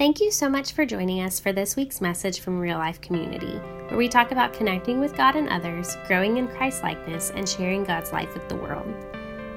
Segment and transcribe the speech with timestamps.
[0.00, 3.58] Thank you so much for joining us for this week's message from Real Life Community,
[3.88, 7.84] where we talk about connecting with God and others, growing in Christ likeness, and sharing
[7.84, 8.86] God's life with the world.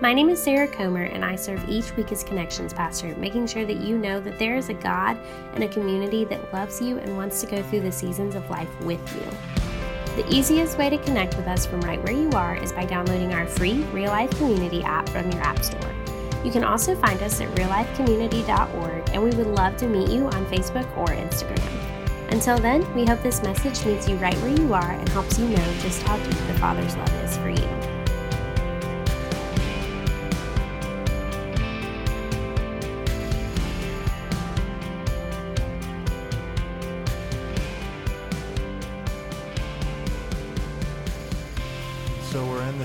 [0.02, 3.64] My name is Sarah Comer, and I serve each week as Connections Pastor, making sure
[3.64, 5.18] that you know that there is a God
[5.54, 8.82] and a community that loves you and wants to go through the seasons of life
[8.82, 10.22] with you.
[10.22, 13.34] The easiest way to connect with us from right where you are is by downloading
[13.34, 16.03] our free Real Life Community app from your App Store.
[16.44, 20.46] You can also find us at reallifecommunity.org, and we would love to meet you on
[20.48, 21.84] Facebook or Instagram.
[22.32, 25.48] Until then, we hope this message meets you right where you are and helps you
[25.48, 27.83] know just how deep the Father's love is for you.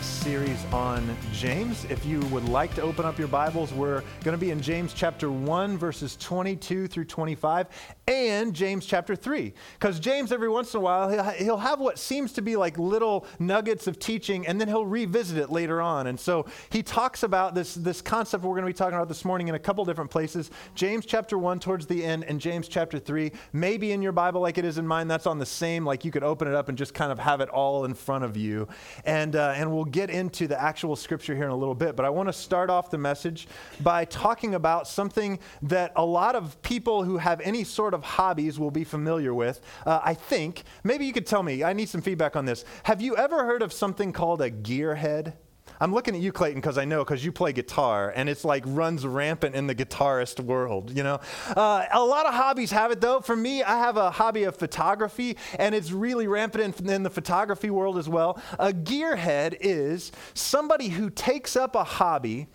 [0.03, 1.85] Series on James.
[1.87, 4.93] If you would like to open up your Bibles, we're going to be in James
[4.93, 7.67] chapter 1, verses 22 through 25,
[8.07, 9.53] and James chapter 3.
[9.79, 12.79] Because James, every once in a while, he'll, he'll have what seems to be like
[12.79, 16.07] little nuggets of teaching, and then he'll revisit it later on.
[16.07, 19.25] And so he talks about this, this concept we're going to be talking about this
[19.25, 20.51] morning in a couple different places.
[20.75, 23.33] James chapter 1 towards the end, and James chapter 3.
[23.53, 26.11] Maybe in your Bible, like it is in mine, that's on the same, like you
[26.11, 28.69] could open it up and just kind of have it all in front of you.
[29.05, 32.05] And, uh, and we'll get into the actual scripture here in a little bit, but
[32.05, 33.49] I want to start off the message
[33.81, 38.59] by talking about something that a lot of people who have any sort of hobbies
[38.59, 39.61] will be familiar with.
[39.87, 42.65] Uh, I think, maybe you could tell me, I need some feedback on this.
[42.85, 45.35] Have you ever heard of something called a gearhead?
[45.81, 48.65] I'm looking at you, Clayton, because I know, because you play guitar, and it's like
[48.67, 51.21] runs rampant in the guitarist world, you know?
[51.57, 53.21] Uh, a lot of hobbies have it, though.
[53.21, 57.11] For me, I have a hobby of photography, and it's really rampant in, in the
[57.11, 58.41] photography world as well.
[58.59, 62.49] A gearhead is somebody who takes up a hobby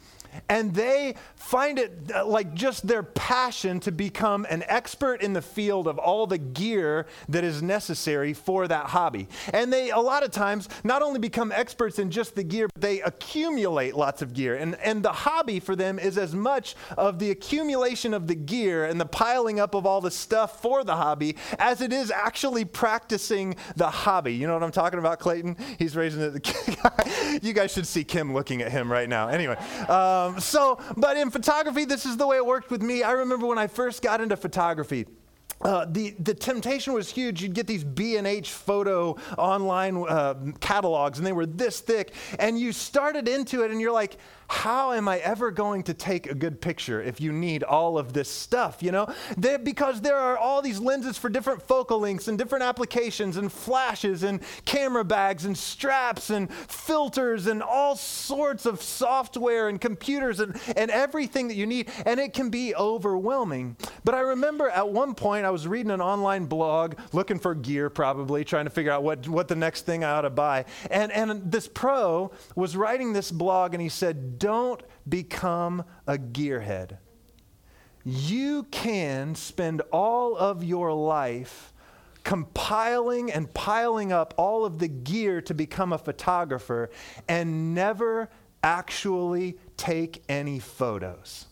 [0.49, 5.41] and they find it uh, like just their passion to become an expert in the
[5.41, 9.27] field of all the gear that is necessary for that hobby.
[9.53, 12.81] And they, a lot of times, not only become experts in just the gear, but
[12.81, 14.55] they accumulate lots of gear.
[14.55, 18.85] And, and the hobby for them is as much of the accumulation of the gear
[18.85, 22.65] and the piling up of all the stuff for the hobby as it is actually
[22.65, 24.33] practicing the hobby.
[24.33, 25.57] You know what I'm talking about, Clayton?
[25.77, 27.43] He's raising it.
[27.43, 29.27] you guys should see Kim looking at him right now.
[29.27, 29.57] Anyway.
[29.87, 33.03] Um, so, but in photography, this is the way it worked with me.
[33.03, 35.05] I remember when I first got into photography.
[35.61, 37.41] Uh, the, the temptation was huge.
[37.41, 42.13] You'd get these B&H photo online uh, catalogs, and they were this thick.
[42.37, 44.17] And you started into it, and you're like,
[44.53, 48.13] how am I ever going to take a good picture if you need all of
[48.13, 49.07] this stuff, you know?
[49.35, 53.51] They're, because there are all these lenses for different focal lengths and different applications and
[53.51, 60.39] flashes and camera bags and straps and filters and all sorts of software and computers
[60.39, 61.89] and, and everything that you need.
[62.05, 63.75] And it can be overwhelming.
[64.03, 67.89] But I remember at one point I was reading an online blog looking for gear,
[67.89, 70.65] probably trying to figure out what, what the next thing I ought to buy.
[70.91, 76.97] And, and this pro was writing this blog and he said, don't become a gearhead.
[78.03, 81.71] You can spend all of your life
[82.25, 86.89] compiling and piling up all of the gear to become a photographer
[87.29, 88.29] and never
[88.61, 91.45] actually take any photos.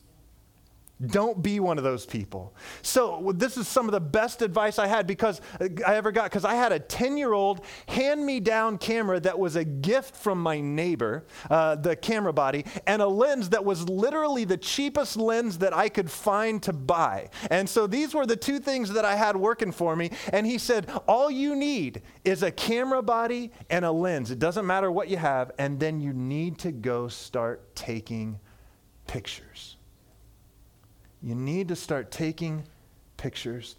[1.07, 2.53] Don't be one of those people.
[2.83, 6.25] So, this is some of the best advice I had because uh, I ever got
[6.25, 10.15] because I had a 10 year old hand me down camera that was a gift
[10.15, 15.17] from my neighbor, uh, the camera body, and a lens that was literally the cheapest
[15.17, 17.29] lens that I could find to buy.
[17.49, 20.11] And so, these were the two things that I had working for me.
[20.31, 24.29] And he said, All you need is a camera body and a lens.
[24.29, 25.51] It doesn't matter what you have.
[25.57, 28.39] And then you need to go start taking
[29.07, 29.77] pictures.
[31.21, 32.63] You need to start taking
[33.17, 33.75] pictures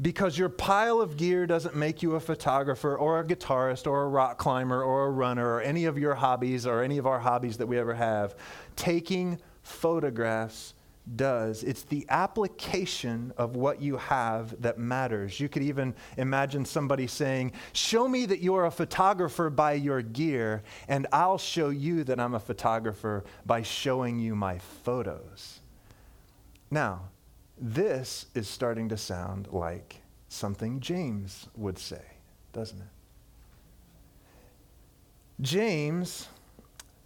[0.00, 4.08] because your pile of gear doesn't make you a photographer or a guitarist or a
[4.08, 7.56] rock climber or a runner or any of your hobbies or any of our hobbies
[7.56, 8.36] that we ever have.
[8.76, 10.74] Taking photographs
[11.14, 11.62] does.
[11.62, 15.38] It's the application of what you have that matters.
[15.38, 20.62] You could even imagine somebody saying, Show me that you're a photographer by your gear,
[20.88, 25.55] and I'll show you that I'm a photographer by showing you my photos.
[26.70, 27.08] Now,
[27.58, 32.02] this is starting to sound like something James would say,
[32.52, 32.86] doesn't it?
[35.40, 36.28] James,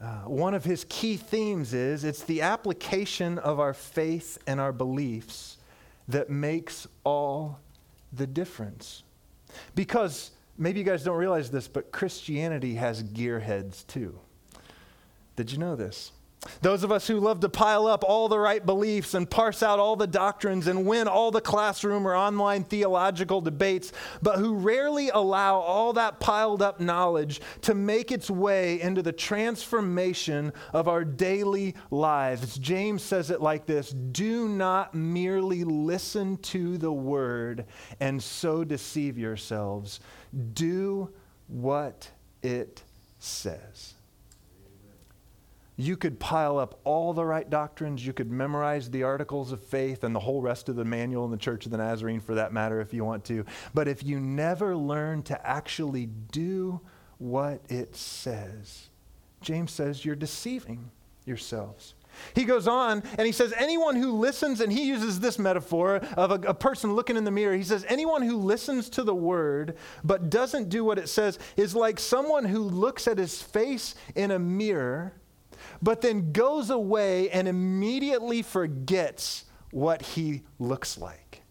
[0.01, 4.73] uh, one of his key themes is it's the application of our faith and our
[4.73, 5.59] beliefs
[6.09, 7.61] that makes all
[8.13, 9.03] the difference.
[9.75, 14.19] Because maybe you guys don't realize this, but Christianity has gearheads too.
[15.37, 16.13] Did you know this?
[16.63, 19.79] Those of us who love to pile up all the right beliefs and parse out
[19.79, 23.93] all the doctrines and win all the classroom or online theological debates,
[24.23, 29.13] but who rarely allow all that piled up knowledge to make its way into the
[29.13, 32.57] transformation of our daily lives.
[32.59, 37.67] James says it like this Do not merely listen to the word
[38.01, 40.01] and so deceive yourselves,
[40.55, 41.13] do
[41.49, 42.11] what
[42.43, 42.83] it
[43.19, 43.95] says.
[45.81, 48.07] You could pile up all the right doctrines.
[48.07, 51.31] You could memorize the articles of faith and the whole rest of the manual in
[51.31, 53.47] the Church of the Nazarene for that matter if you want to.
[53.73, 56.83] But if you never learn to actually do
[57.17, 58.91] what it says,
[59.41, 60.91] James says you're deceiving
[61.25, 61.95] yourselves.
[62.35, 66.31] He goes on and he says, Anyone who listens, and he uses this metaphor of
[66.31, 67.57] a, a, person looking in the mirror.
[67.57, 71.75] He says, Anyone who listens to the word but doesn't do what it says is
[71.75, 75.15] like someone who looks at his face in a mirror
[75.83, 81.43] but then goes away and immediately forgets what he looks like.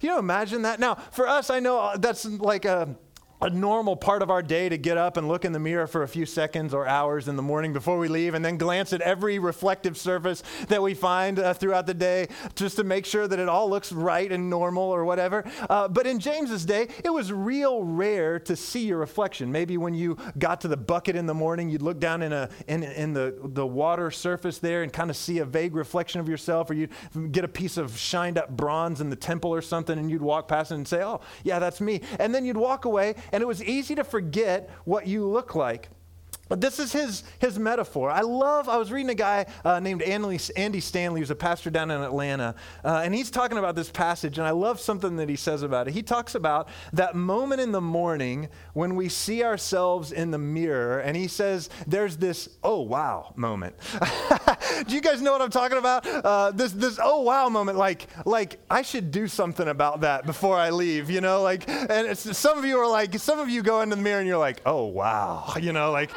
[0.00, 0.80] You know, imagine that.
[0.80, 2.96] Now, for us, I know uh, that's like a
[3.42, 6.02] a normal part of our day to get up and look in the mirror for
[6.02, 9.00] a few seconds or hours in the morning before we leave and then glance at
[9.00, 13.38] every reflective surface that we find uh, throughout the day just to make sure that
[13.38, 15.44] it all looks right and normal or whatever.
[15.68, 19.50] Uh, but in James's day, it was real rare to see your reflection.
[19.50, 22.48] Maybe when you got to the bucket in the morning, you'd look down in, a,
[22.68, 26.28] in, in the, the water surface there and kind of see a vague reflection of
[26.28, 26.90] yourself, or you'd
[27.32, 30.48] get a piece of shined up bronze in the temple or something and you'd walk
[30.48, 32.00] past it and say, Oh, yeah, that's me.
[32.18, 35.88] And then you'd walk away and it was easy to forget what you look like.
[36.50, 38.10] But this is his, his metaphor.
[38.10, 41.92] I love, I was reading a guy uh, named Andy Stanley, who's a pastor down
[41.92, 45.36] in Atlanta, uh, and he's talking about this passage, and I love something that he
[45.36, 45.94] says about it.
[45.94, 50.98] He talks about that moment in the morning when we see ourselves in the mirror,
[50.98, 53.76] and he says there's this, oh wow moment.
[54.88, 56.04] do you guys know what I'm talking about?
[56.04, 60.56] Uh, this, this oh wow moment, like, like I should do something about that before
[60.56, 61.42] I leave, you know?
[61.42, 64.26] Like, and some of you are like, some of you go into the mirror and
[64.26, 66.10] you're like, oh wow, you know, like,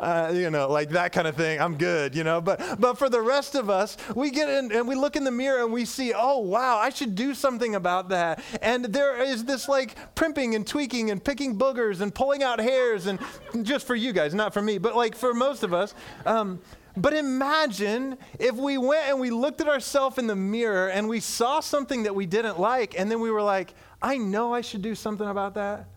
[0.00, 1.60] uh, you know, like that kind of thing.
[1.60, 2.40] I'm good, you know.
[2.40, 5.30] But but for the rest of us, we get in and we look in the
[5.30, 8.42] mirror and we see, oh wow, I should do something about that.
[8.62, 13.06] And there is this like primping and tweaking and picking boogers and pulling out hairs
[13.06, 13.18] and
[13.62, 15.94] just for you guys, not for me, but like for most of us.
[16.26, 16.60] Um,
[16.96, 21.20] but imagine if we went and we looked at ourselves in the mirror and we
[21.20, 24.82] saw something that we didn't like, and then we were like, I know I should
[24.82, 25.88] do something about that,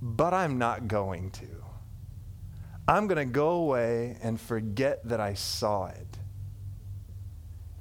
[0.00, 1.57] but I'm not going to.
[2.88, 6.06] I'm going to go away and forget that I saw it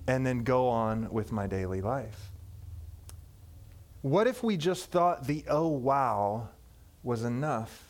[0.05, 2.31] and then go on with my daily life.
[4.01, 6.49] What if we just thought the oh wow
[7.03, 7.85] was enough?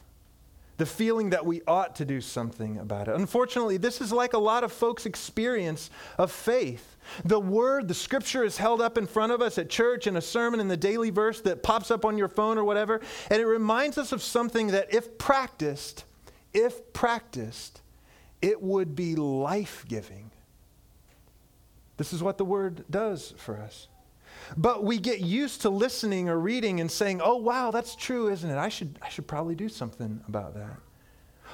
[0.77, 3.15] The feeling that we ought to do something about it.
[3.15, 5.89] Unfortunately, this is like a lot of folks' experience
[6.19, 6.97] of faith.
[7.25, 10.21] The word, the scripture is held up in front of us at church in a
[10.21, 13.45] sermon in the daily verse that pops up on your phone or whatever, and it
[13.45, 16.03] reminds us of something that, if practiced,
[16.53, 17.81] if practiced,
[18.41, 20.31] it would be life giving.
[21.97, 23.88] This is what the word does for us.
[24.55, 28.49] But we get used to listening or reading and saying, oh, wow, that's true, isn't
[28.49, 28.57] it?
[28.57, 30.77] I should, I should probably do something about that.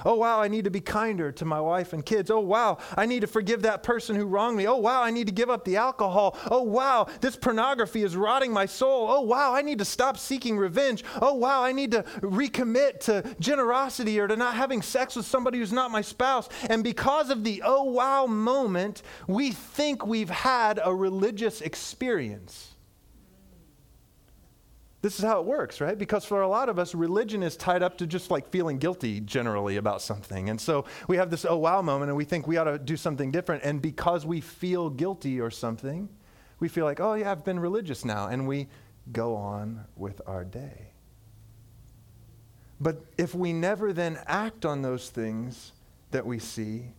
[0.04, 2.30] Oh, wow, I need to be kinder to my wife and kids.
[2.30, 4.66] Oh, wow, I need to forgive that person who wronged me.
[4.66, 6.36] Oh, wow, I need to give up the alcohol.
[6.50, 9.06] Oh, wow, this pornography is rotting my soul.
[9.10, 11.04] Oh, wow, I need to stop seeking revenge.
[11.20, 15.58] Oh, wow, I need to recommit to generosity or to not having sex with somebody
[15.58, 16.48] who's not my spouse.
[16.68, 22.73] And because of the oh, wow moment, we think we've had a religious experience.
[25.04, 25.98] This is how it works, right?
[25.98, 29.20] Because for a lot of us, religion is tied up to just like feeling guilty
[29.20, 30.48] generally about something.
[30.48, 32.96] And so we have this oh wow moment and we think we ought to do
[32.96, 33.64] something different.
[33.64, 36.08] And because we feel guilty or something,
[36.58, 38.28] we feel like, oh yeah, I've been religious now.
[38.28, 38.68] And we
[39.12, 40.92] go on with our day.
[42.80, 45.72] But if we never then act on those things
[46.12, 46.92] that we see,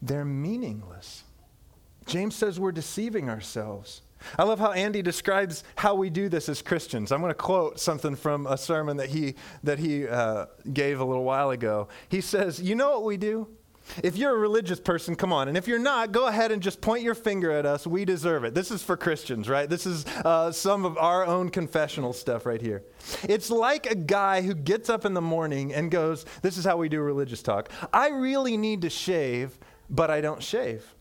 [0.00, 1.24] they're meaningless.
[2.06, 4.00] James says we're deceiving ourselves.
[4.38, 7.12] I love how Andy describes how we do this as Christians.
[7.12, 11.04] I'm going to quote something from a sermon that he, that he uh, gave a
[11.04, 11.88] little while ago.
[12.08, 13.48] He says, You know what we do?
[14.02, 15.48] If you're a religious person, come on.
[15.48, 17.86] And if you're not, go ahead and just point your finger at us.
[17.86, 18.54] We deserve it.
[18.54, 19.68] This is for Christians, right?
[19.68, 22.82] This is uh, some of our own confessional stuff right here.
[23.28, 26.76] It's like a guy who gets up in the morning and goes, This is how
[26.76, 27.70] we do religious talk.
[27.92, 29.58] I really need to shave,
[29.88, 30.95] but I don't shave.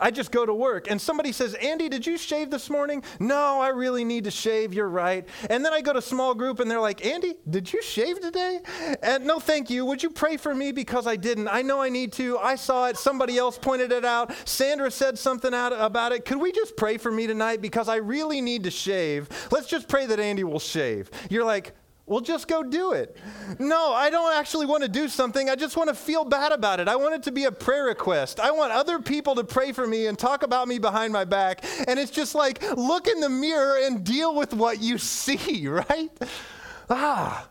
[0.00, 3.02] I just go to work and somebody says, Andy, did you shave this morning?
[3.20, 4.72] No, I really need to shave.
[4.72, 5.26] You're right.
[5.50, 8.60] And then I go to small group and they're like, Andy, did you shave today?
[9.02, 9.84] And no, thank you.
[9.84, 11.48] Would you pray for me because I didn't?
[11.48, 12.38] I know I need to.
[12.38, 12.96] I saw it.
[12.96, 14.32] Somebody else pointed it out.
[14.44, 16.24] Sandra said something out about it.
[16.24, 19.28] Could we just pray for me tonight because I really need to shave?
[19.50, 21.10] Let's just pray that Andy will shave.
[21.30, 21.74] You're like,
[22.08, 23.16] well, just go do it.
[23.58, 25.50] No, I don't actually want to do something.
[25.50, 26.88] I just want to feel bad about it.
[26.88, 28.40] I want it to be a prayer request.
[28.40, 31.64] I want other people to pray for me and talk about me behind my back.
[31.86, 36.10] And it's just like, look in the mirror and deal with what you see, right?
[36.88, 37.48] Ah.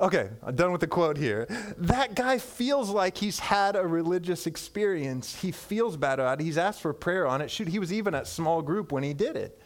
[0.00, 1.48] Okay, I'm done with the quote here.
[1.76, 5.34] That guy feels like he's had a religious experience.
[5.34, 6.44] He feels bad about it.
[6.44, 7.50] He's asked for prayer on it.
[7.50, 9.60] Shoot, he was even at small group when he did it.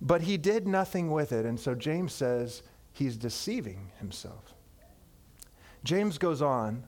[0.00, 1.44] But he did nothing with it.
[1.44, 2.62] And so James says,
[2.96, 4.54] he's deceiving himself.
[5.84, 6.84] James goes on,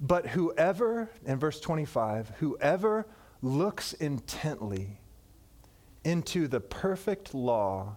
[0.00, 3.06] but whoever, in verse 25, whoever
[3.40, 4.98] looks intently
[6.02, 7.94] into the perfect law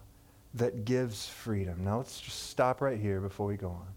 [0.53, 1.83] that gives freedom.
[1.83, 3.87] Now let's just stop right here before we go on.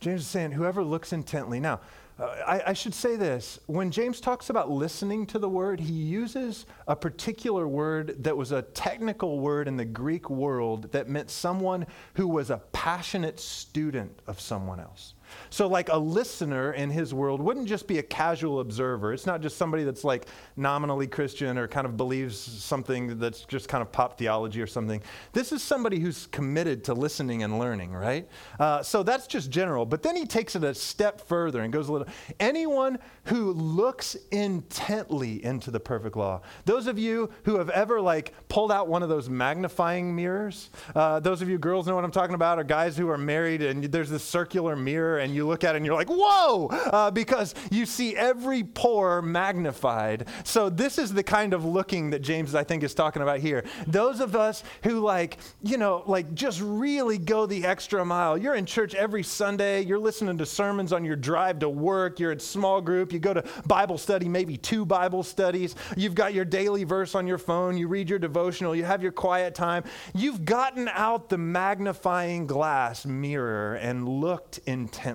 [0.00, 1.60] James is saying, whoever looks intently.
[1.60, 1.80] Now,
[2.18, 3.60] uh, I, I, should say this.
[3.66, 8.50] When James talks about listening to the word, he uses a particular word that was
[8.50, 14.20] a technical word in the Greek world that meant someone who was a passionate student
[14.26, 15.14] of someone else.
[15.50, 19.12] So, like a listener in his world wouldn't just be a casual observer.
[19.12, 23.68] It's not just somebody that's like nominally Christian or kind of believes something that's just
[23.68, 25.02] kind of pop theology or something.
[25.32, 28.28] This is somebody who's committed to listening and learning, right?
[28.58, 29.86] Uh, so that's just general.
[29.86, 32.08] But then he takes it a step further and goes a little.
[32.40, 36.40] Anyone who looks intently into the perfect law.
[36.64, 41.20] Those of you who have ever like pulled out one of those magnifying mirrors, uh,
[41.20, 43.84] those of you girls know what I'm talking about, or guys who are married and
[43.84, 47.54] there's this circular mirror and you look at it and you're like, whoa, uh, because
[47.70, 50.28] you see every pore magnified.
[50.44, 53.64] So this is the kind of looking that James, I think, is talking about here.
[53.86, 58.38] Those of us who like, you know, like just really go the extra mile.
[58.38, 59.82] You're in church every Sunday.
[59.82, 62.20] You're listening to sermons on your drive to work.
[62.20, 63.12] You're at small group.
[63.12, 65.74] You go to Bible study, maybe two Bible studies.
[65.96, 67.76] You've got your daily verse on your phone.
[67.76, 68.74] You read your devotional.
[68.74, 69.84] You have your quiet time.
[70.14, 75.07] You've gotten out the magnifying glass mirror and looked intently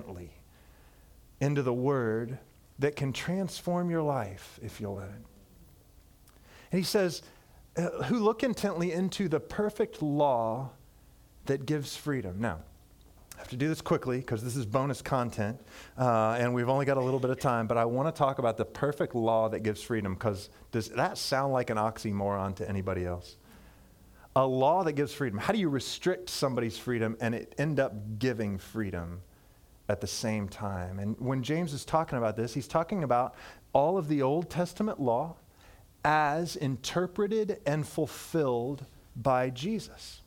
[1.40, 2.38] into the Word
[2.78, 5.22] that can transform your life if you'll let it.
[6.72, 7.22] And he says,
[7.76, 10.70] uh, who look intently into the perfect law
[11.46, 12.40] that gives freedom.
[12.40, 12.60] Now,
[13.36, 15.60] I have to do this quickly because this is bonus content,
[15.98, 18.38] uh, and we've only got a little bit of time, but I want to talk
[18.38, 22.68] about the perfect law that gives freedom because does that sound like an oxymoron to
[22.68, 23.36] anybody else?
[24.36, 25.38] A law that gives freedom.
[25.38, 29.20] How do you restrict somebody's freedom and it end up giving freedom?
[29.88, 30.98] At the same time.
[30.98, 33.34] And when James is talking about this, he's talking about
[33.72, 35.36] all of the Old Testament law
[36.04, 38.86] as interpreted and fulfilled
[39.16, 40.22] by Jesus.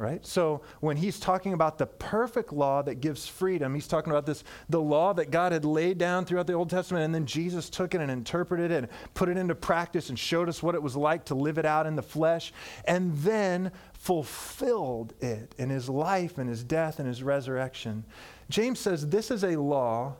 [0.00, 0.24] Right?
[0.24, 4.44] So when he's talking about the perfect law that gives freedom, he's talking about this
[4.70, 7.94] the law that God had laid down throughout the Old Testament, and then Jesus took
[7.94, 10.96] it and interpreted it and put it into practice and showed us what it was
[10.96, 12.50] like to live it out in the flesh,
[12.86, 18.02] and then fulfilled it in his life and his death and his resurrection.
[18.48, 20.16] James says this is a law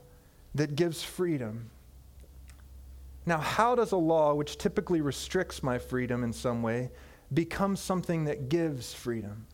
[0.54, 1.70] that gives freedom.
[3.25, 6.90] Now, how does a law which typically restricts my freedom in some way
[7.32, 9.46] become something that gives freedom?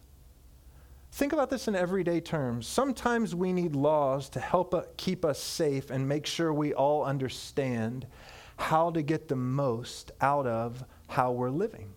[1.17, 2.67] Think about this in everyday terms.
[2.67, 8.07] Sometimes we need laws to help keep us safe and make sure we all understand
[8.59, 11.89] how to get the most out of how we're living.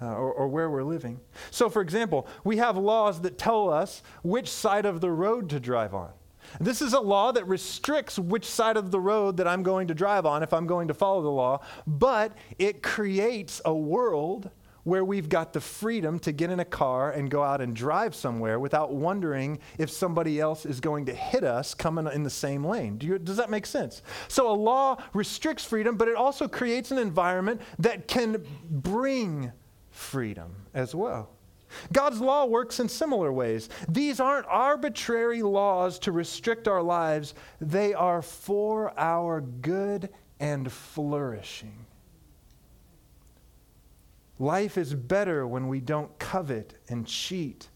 [0.00, 1.20] Uh, or, or, where we're living.
[1.52, 5.60] So, for example, we have laws that tell us which side of the road to
[5.60, 6.10] drive on.
[6.58, 9.94] This is a law that restricts which side of the road that I'm going to
[9.94, 14.50] drive on if I'm going to follow the law, but it creates a world
[14.84, 18.14] where we've got the freedom to get in a car and go out and drive
[18.14, 22.64] somewhere without wondering if somebody else is going to hit us coming in the same
[22.64, 22.98] lane.
[22.98, 24.02] Do you, does that make sense?
[24.28, 29.52] So a law restricts freedom, but it also creates an environment that can bring
[29.90, 31.30] freedom as well.
[31.92, 33.68] God's law works in similar ways.
[33.88, 40.10] These aren't arbitrary laws to restrict our lives, they are for our good
[40.40, 41.86] and flourishing.
[44.42, 47.68] Life is better when we don't covet and cheat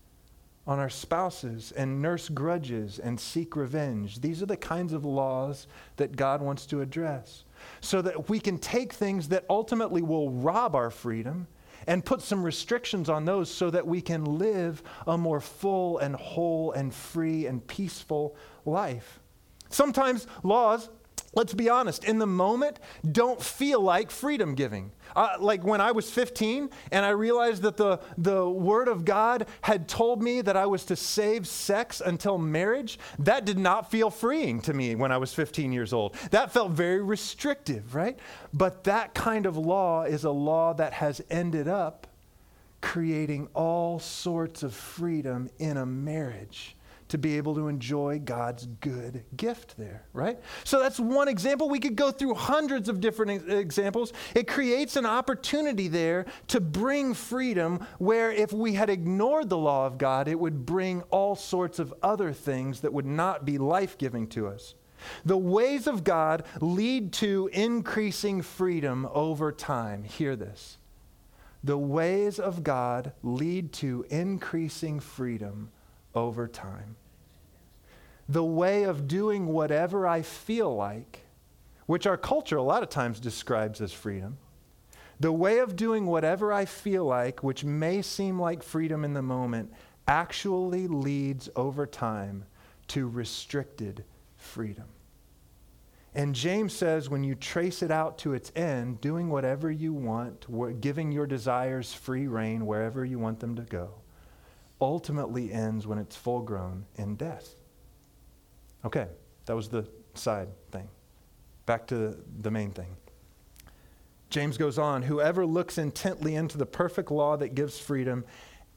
[0.67, 4.21] on our spouses and nurse grudges and seek revenge.
[4.21, 7.45] These are the kinds of laws that God wants to address
[7.81, 11.47] so that we can take things that ultimately will rob our freedom
[11.87, 16.17] and put some restrictions on those so that we can live a more full and
[16.17, 19.21] whole and free and peaceful life.
[19.69, 20.89] Sometimes laws
[21.37, 22.81] let's be honest, in the moment,
[23.13, 24.91] don't feel like freedom giving.
[25.15, 29.47] Uh, like when I was 15 and I realized that the, the Word of God
[29.61, 34.11] had told me that I was to save sex until marriage, that did not feel
[34.11, 36.15] freeing to me when I was 15 years old.
[36.31, 38.19] That felt very restrictive, right?
[38.53, 42.07] But that kind of law is a law that has ended up
[42.81, 46.76] creating all sorts of freedom in a marriage
[47.09, 50.39] to be able to enjoy God's good gift there, right?
[50.65, 51.69] So that's one example.
[51.69, 54.13] We could go through hundreds of different examples.
[54.35, 59.87] It creates an opportunity there to bring freedom where if we had ignored the law
[59.87, 63.97] of God, it would bring all sorts of other things that would not be life
[63.99, 64.75] giving to us.
[65.25, 70.05] The ways of God lead to increasing freedom over time.
[70.05, 70.79] Hear this.
[71.63, 75.71] The ways of God lead to increasing freedom
[76.17, 76.97] over time.
[78.29, 81.27] The way of doing whatever I feel like,
[81.87, 84.39] which our culture a lot of times describes as freedom,
[85.21, 89.23] the way of doing whatever I feel like, which may seem like freedom in the
[89.23, 89.73] moment,
[90.09, 92.45] actually leads over time
[92.89, 94.05] to restricted
[94.37, 94.87] freedom.
[96.15, 100.47] And James says when you trace it out to its end, doing whatever you want,
[100.81, 103.91] giving your desires free rein wherever you want them to go,
[104.81, 107.55] ultimately ends when it's full grown in death.
[108.85, 109.09] Okay,
[109.47, 110.89] that was the side thing.
[111.65, 112.97] Back to the main thing.
[114.29, 118.25] James goes on Whoever looks intently into the perfect law that gives freedom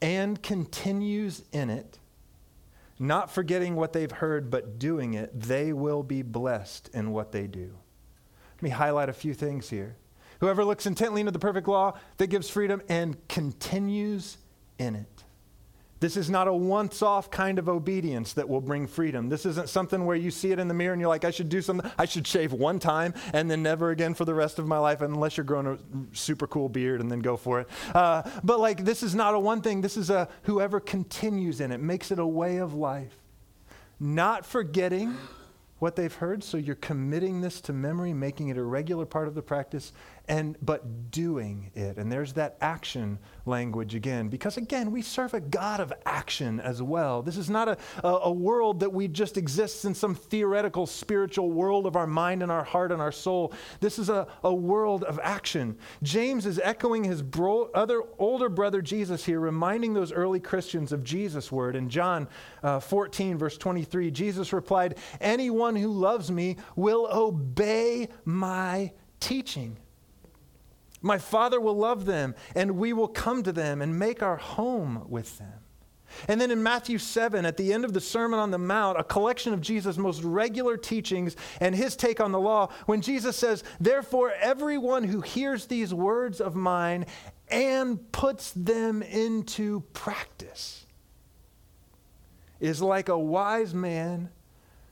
[0.00, 1.98] and continues in it,
[2.98, 7.46] not forgetting what they've heard, but doing it, they will be blessed in what they
[7.46, 7.74] do.
[8.56, 9.96] Let me highlight a few things here.
[10.40, 14.38] Whoever looks intently into the perfect law that gives freedom and continues
[14.78, 15.24] in it.
[16.00, 19.28] This is not a once off kind of obedience that will bring freedom.
[19.28, 21.50] This isn't something where you see it in the mirror and you're like, I should
[21.50, 21.90] do something.
[21.98, 25.02] I should shave one time and then never again for the rest of my life,
[25.02, 27.68] unless you're growing a super cool beard and then go for it.
[27.94, 29.82] Uh, but like, this is not a one thing.
[29.82, 33.14] This is a whoever continues in it, makes it a way of life.
[33.98, 35.14] Not forgetting
[35.80, 39.34] what they've heard, so you're committing this to memory, making it a regular part of
[39.34, 39.92] the practice,
[40.30, 41.98] and but doing it.
[41.98, 44.28] And there's that action language again.
[44.28, 47.20] Because again we serve a god of action as well.
[47.20, 51.50] This is not a, a, a, world that we just exists in some theoretical spiritual
[51.50, 53.52] world of our mind and our heart and our soul.
[53.80, 55.76] This is a, a world of action.
[56.04, 61.02] James is echoing his bro- other older brother jesus here reminding those early christians of
[61.02, 61.74] jesus word.
[61.74, 62.28] In john
[62.62, 69.76] uh, 14 verse 23 jesus replied anyone who loves me will obey my teaching
[71.02, 75.04] my Father will love them, and we will come to them and make our home
[75.08, 75.60] with them.
[76.28, 79.04] And then in Matthew 7, at the end of the Sermon on the Mount, a
[79.04, 83.62] collection of Jesus' most regular teachings and his take on the law, when Jesus says,
[83.78, 87.06] Therefore, everyone who hears these words of mine
[87.48, 90.86] and puts them into practice
[92.60, 94.30] is like a wise man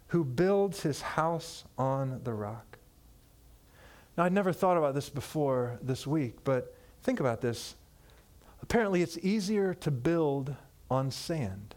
[0.08, 2.67] who builds his house on the rock.
[4.18, 7.76] Now, I'd never thought about this before this week, but think about this.
[8.60, 10.56] Apparently, it's easier to build
[10.90, 11.76] on sand.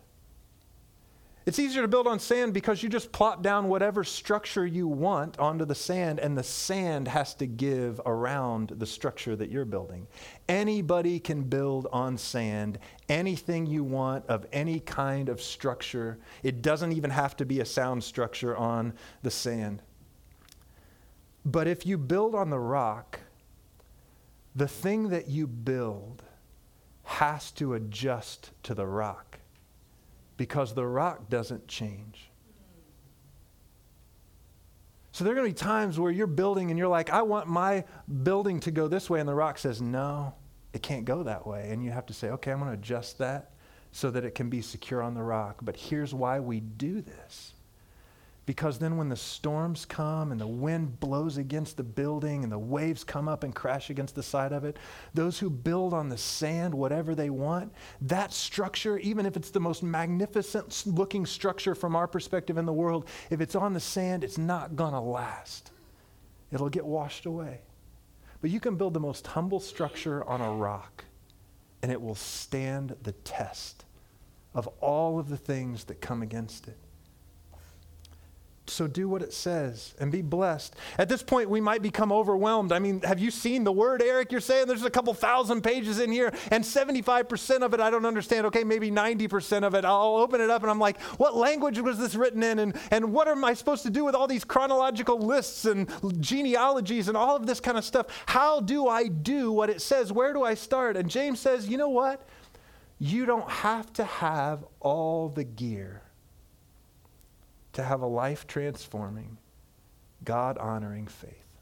[1.46, 5.38] It's easier to build on sand because you just plop down whatever structure you want
[5.38, 10.08] onto the sand, and the sand has to give around the structure that you're building.
[10.50, 16.18] Anybody can build on sand anything you want of any kind of structure.
[16.42, 19.84] It doesn't even have to be a sound structure on the sand.
[21.46, 23.20] But if you build on the rock,
[24.56, 26.24] the thing that you build
[27.04, 29.40] has to adjust to the rock
[30.38, 32.30] because the rock doesn't change.
[35.12, 37.48] So there are going to be times where you're building and you're like, I want
[37.48, 37.84] my
[38.24, 39.20] building to go this way.
[39.20, 40.34] And the rock says, no,
[40.74, 41.70] it can't go that way.
[41.70, 43.52] And you have to say, okay, I'm going to adjust that
[43.92, 45.60] so that it can be secure on the rock.
[45.62, 47.54] But here's why we do this
[48.48, 52.58] because then, when the storms come and the wind blows against the building and the
[52.58, 54.78] waves come up and crash against the side of it,
[55.14, 59.60] those who build on the sand whatever they want, that structure, even if it's the
[59.60, 64.24] most magnificent looking structure from our perspective in the world, if it's on the sand,
[64.24, 65.72] it's not going to last.
[66.52, 67.62] It'll get washed away.
[68.42, 71.06] But you can build the most humble structure on a rock,
[71.84, 73.86] and it will stand the test
[74.56, 76.78] of all of the things that come against it.
[78.68, 80.76] So do what it says and be blessed.
[80.98, 82.72] At this point, we might become overwhelmed.
[82.72, 84.32] I mean, have you seen the word, Eric?
[84.32, 88.06] You're saying there's a couple thousand pages in here, and 75% of it I don't
[88.06, 88.46] understand.
[88.48, 89.84] Okay, maybe 90% of it.
[89.84, 92.60] I'll open it up and I'm like, what language was this written in?
[92.60, 95.90] And, and what am I supposed to do with all these chronological lists and
[96.22, 98.08] genealogies and all of this kind of stuff?
[98.28, 100.14] How do I do what it says?
[100.14, 100.96] Where do I start?
[100.98, 102.26] And James says, you know what?
[103.00, 106.04] You don't have to have all the gear
[107.74, 109.38] to have a life transforming,
[110.24, 111.58] God honoring faith.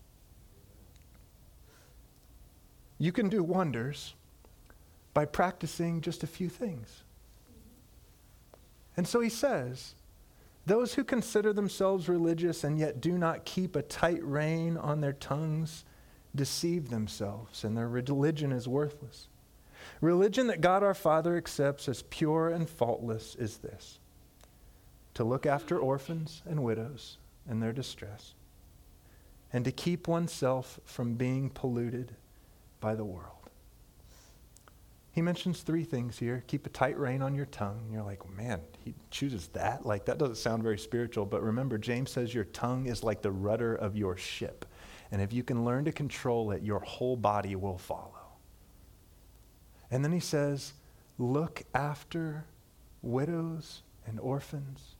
[2.97, 4.15] You can do wonders
[5.13, 7.03] by practicing just a few things.
[8.97, 9.95] And so he says,
[10.65, 15.13] those who consider themselves religious and yet do not keep a tight rein on their
[15.13, 15.85] tongues
[16.35, 19.29] deceive themselves, and their religion is worthless.
[20.01, 23.99] Religion that God our Father accepts as pure and faultless is this
[25.19, 27.17] to look after orphans and widows
[27.49, 28.35] in their distress,
[29.51, 32.15] and to keep oneself from being polluted
[32.79, 33.49] by the world.
[35.11, 36.45] He mentions three things here.
[36.47, 37.89] Keep a tight rein on your tongue.
[37.91, 39.85] You're like, man, he chooses that?
[39.85, 41.25] Like, that doesn't sound very spiritual.
[41.25, 44.63] But remember, James says your tongue is like the rudder of your ship.
[45.11, 48.37] And if you can learn to control it, your whole body will follow.
[49.91, 50.71] And then he says,
[51.17, 52.45] look after
[53.01, 54.95] widows and orphans.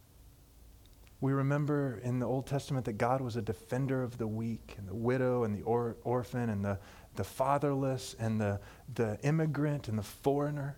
[1.22, 4.88] We remember in the Old Testament that God was a defender of the weak and
[4.88, 6.80] the widow and the or- orphan and the,
[7.16, 8.60] the fatherless and the,
[8.96, 10.78] the immigrant and the foreigner.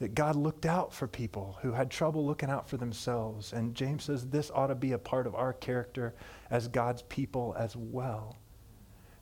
[0.00, 3.52] That God looked out for people who had trouble looking out for themselves.
[3.52, 6.14] And James says this ought to be a part of our character
[6.50, 8.36] as God's people as well.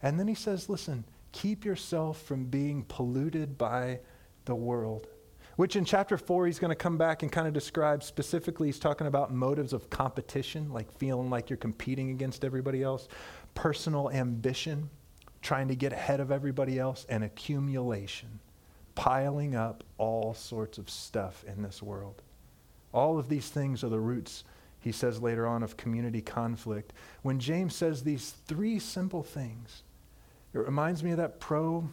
[0.03, 4.01] And then he says, listen, keep yourself from being polluted by
[4.45, 5.07] the world.
[5.57, 8.79] Which in chapter four, he's going to come back and kind of describe specifically, he's
[8.79, 13.09] talking about motives of competition, like feeling like you're competing against everybody else,
[13.55, 14.91] personal ambition,
[15.41, 18.41] trying to get ahead of everybody else, and accumulation,
[18.95, 22.21] piling up all sorts of stuff in this world.
[22.93, 24.45] All of these things are the roots,
[24.81, 26.93] he says later on, of community conflict.
[27.23, 29.85] When James says these three simple things,
[30.53, 31.89] it reminds me of that pro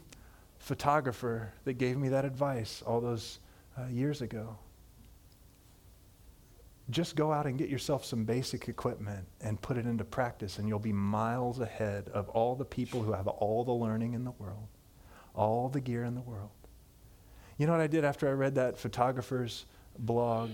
[0.59, 3.39] photographer that gave me that advice all those
[3.77, 4.57] uh, years ago.
[6.89, 10.67] Just go out and get yourself some basic equipment and put it into practice, and
[10.67, 14.31] you'll be miles ahead of all the people who have all the learning in the
[14.31, 14.67] world,
[15.33, 16.49] all the gear in the world.
[17.57, 19.65] You know what I did after I read that photographer's
[19.97, 20.51] blog?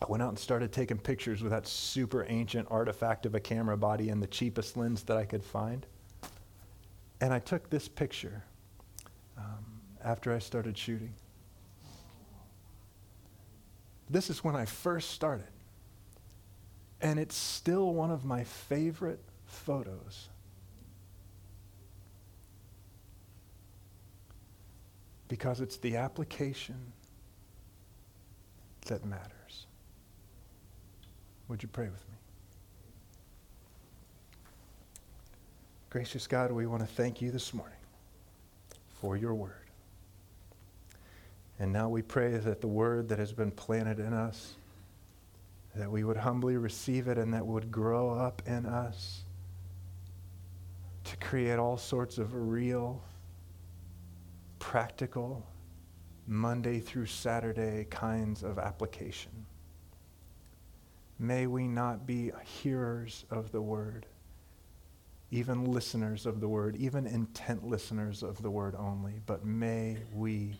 [0.00, 3.76] I went out and started taking pictures with that super ancient artifact of a camera
[3.76, 5.86] body and the cheapest lens that I could find.
[7.20, 8.44] And I took this picture
[9.36, 11.14] um, after I started shooting.
[14.10, 15.48] This is when I first started.
[17.00, 20.28] And it's still one of my favorite photos.
[25.28, 26.92] Because it's the application
[28.86, 29.66] that matters.
[31.48, 32.16] Would you pray with me?
[35.90, 37.78] Gracious God, we want to thank you this morning
[39.00, 39.67] for your word.
[41.58, 44.54] And now we pray that the word that has been planted in us,
[45.74, 49.22] that we would humbly receive it and that would grow up in us
[51.04, 53.02] to create all sorts of real,
[54.58, 55.44] practical,
[56.26, 59.32] Monday through Saturday kinds of application.
[61.18, 64.06] May we not be hearers of the word
[65.30, 70.58] even listeners of the word, even intent listeners of the word only, but may we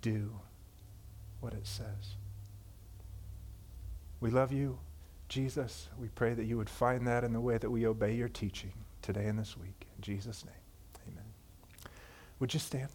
[0.00, 0.38] do
[1.40, 2.16] what it says.
[4.20, 4.78] We love you,
[5.28, 5.88] Jesus.
[6.00, 8.72] We pray that you would find that in the way that we obey your teaching
[9.02, 9.86] today and this week.
[9.96, 10.54] In Jesus' name,
[11.12, 11.24] amen.
[12.40, 12.88] Would you stand?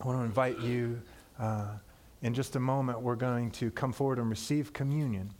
[0.00, 1.00] I want to invite you.
[1.38, 1.66] Uh,
[2.22, 5.30] in just a moment, we're going to come forward and receive communion.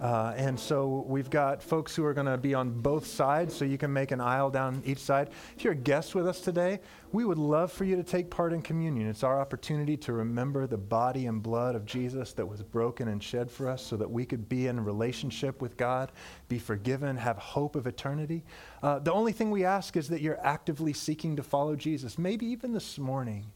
[0.00, 3.64] Uh, and so we've got folks who are going to be on both sides, so
[3.64, 5.30] you can make an aisle down each side.
[5.56, 6.80] If you're a guest with us today,
[7.10, 9.08] we would love for you to take part in communion.
[9.08, 13.22] It's our opportunity to remember the body and blood of Jesus that was broken and
[13.22, 16.12] shed for us so that we could be in relationship with God,
[16.48, 18.44] be forgiven, have hope of eternity.
[18.82, 22.18] Uh, the only thing we ask is that you're actively seeking to follow Jesus.
[22.18, 23.46] Maybe even this morning,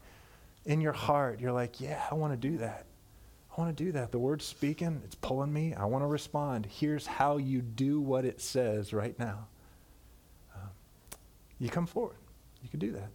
[0.65, 2.85] in your heart, you're like, yeah, I want to do that.
[3.55, 4.11] I want to do that.
[4.11, 5.75] The word's speaking, it's pulling me.
[5.75, 6.65] I want to respond.
[6.65, 9.47] Here's how you do what it says right now.
[10.55, 10.69] Um,
[11.59, 12.15] you come forward.
[12.63, 13.09] You can do that.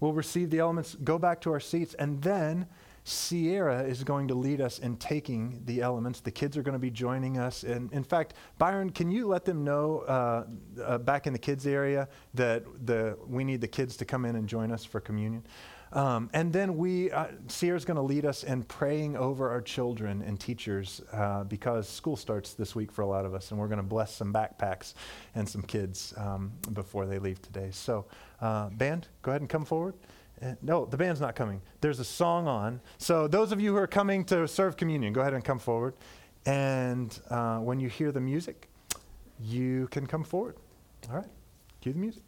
[0.00, 2.66] We'll receive the elements, go back to our seats, and then
[3.04, 6.20] Sierra is going to lead us in taking the elements.
[6.20, 7.62] The kids are going to be joining us.
[7.62, 10.46] And in fact, Byron, can you let them know uh,
[10.82, 14.36] uh, back in the kids area that the, we need the kids to come in
[14.36, 15.46] and join us for communion?
[15.96, 20.20] Um, and then we, uh, Sierra's going to lead us in praying over our children
[20.20, 23.66] and teachers uh, because school starts this week for a lot of us, and we're
[23.66, 24.92] going to bless some backpacks
[25.34, 27.70] and some kids um, before they leave today.
[27.72, 28.04] So,
[28.42, 29.94] uh, band, go ahead and come forward.
[30.42, 31.62] Uh, no, the band's not coming.
[31.80, 32.82] There's a song on.
[32.98, 35.94] So, those of you who are coming to serve communion, go ahead and come forward.
[36.44, 38.68] And uh, when you hear the music,
[39.40, 40.56] you can come forward.
[41.08, 41.30] All right,
[41.80, 42.22] cue the music.